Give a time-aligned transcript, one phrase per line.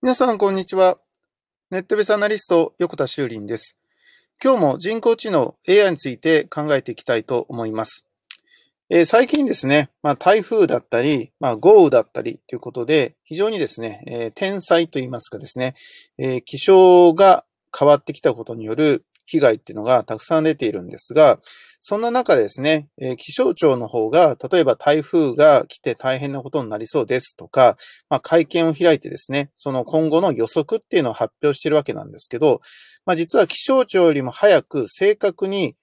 [0.00, 0.98] 皆さん、こんにちは。
[1.72, 3.76] ネットベースアナリスト、横田修林です。
[4.40, 8.06] 今日も人工知能 AI について考えていきたいと思います。
[8.90, 15.74] えー、最近ですね、まあ、台風だったり、まあ、豪雨だったりということで、非常にですね、えー、天災といいますかですね、
[16.16, 17.44] えー、気象が
[17.76, 21.38] 変わってきたことによる被害っていうのがたくさん出ているんですが、
[21.80, 27.76] そんな中ですね、えー、気象庁の方が、例えば台風が来て大変なことになりそうですとか、
[28.08, 32.62] まあ、会見を開いてですね、その今後の予測っていうのを発表しているわけなんですけど、
[33.04, 35.76] まあ、実は気象庁よりも早く正確に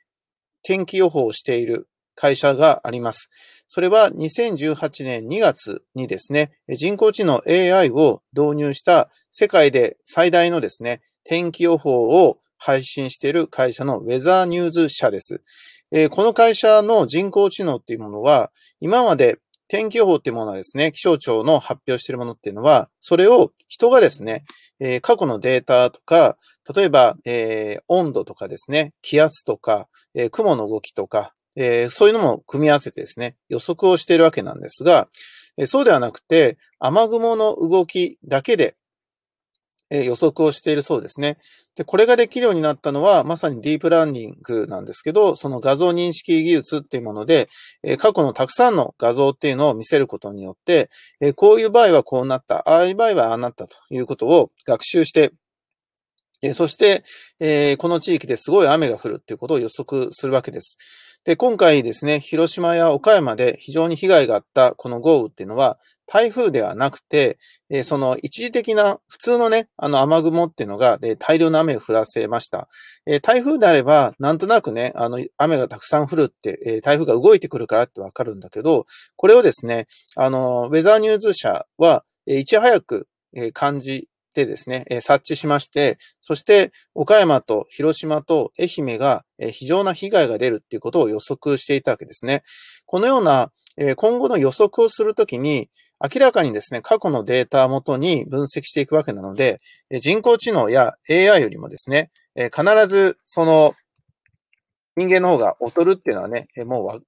[0.64, 3.30] 天気予報をしている会社があります。
[3.68, 15.44] それは2018年2月にですね、人工知能 AI を導入した世界で最大のですね、天気予報を配信している会社のウェザーニューズ社です。
[15.92, 18.52] えー、この会社の人工知能っていうものは、
[18.82, 24.46] 今まで天気予報っていうものはですね、気象庁の発表しているものっていうのは、それを人がですね、
[24.80, 26.40] えー、過去のデータとか、
[26.76, 35.08] 例えば、えー、温度とかですね、気圧とか、えー、雲の動きとか、えそういうのも組み合わせてですね、予測をしているわけなんですが、
[35.56, 38.76] えそうではなくて、雨雲の動きだけで
[39.90, 41.38] え予測をしているそうですね。
[41.76, 47.50] で、これができるようになったのは、まさにディープラーニングなんですけど、その画像認識技術っていうもので、
[47.98, 50.90] 過去のたくさんの画像っていうのを見せることによって、
[51.36, 55.34] こういう場合はこうなった、ああいう場合はああなったということを学習して
[56.42, 57.04] えそして、
[57.40, 60.78] えこの地域ですごい雨が降るっていうことを予測するわけです。
[61.26, 72.68] で、今回ですね、広島や岡山で非常に被害があったこの豪雨っていうのは、台風ではなくて、えその一時的な普通のね、あの雨雲っていうのが大量の雨を降らせました。
[73.08, 83.08] え台風であれば、なんとなくね、あの雨がたくさん降るって、え台風が動いてくるからってわかるんだけど、これをですね、あの、ウェザーニューズ社はえいち早く
[83.54, 92.44] 感じでですね、察知しまして、そして岡山と広島と愛媛が非常な被害が出るっていうことを予測していたわけですね。
[92.86, 93.52] このような
[93.96, 95.70] 今後の予測をするときに、
[96.02, 99.62] 明らかにですね、過去のデータをもとに分析していくわけなので、
[100.02, 103.74] 人工知能や AI よりもですね、必ずその
[104.98, 107.04] 人間の方が劣るっていうのはね、もう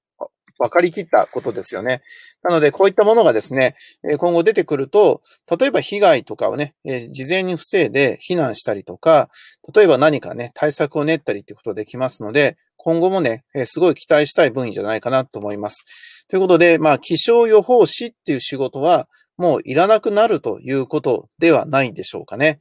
[0.60, 2.02] 分かりきったことですよね。
[2.44, 3.76] なので、こういったものがですね、
[4.18, 5.22] 今後出てくると、
[5.60, 6.74] 例えば被害とかをね、
[7.12, 9.30] 事前に防いで避難したりとか、
[9.74, 16.26] 例えば何かね、対策を練ったりということができますので、今後もね、すごい期待したい分野じゃないかなと思います。
[16.30, 19.08] ということで、まあ、気象予報士っていう仕事は、
[19.38, 22.60] もういらなくなるということではないでしょうかね。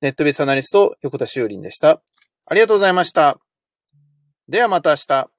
[0.00, 2.02] ネットベースアナリスト、横田修林でした。
[2.46, 3.38] ありがとうございました。
[4.48, 5.33] ではまた明日。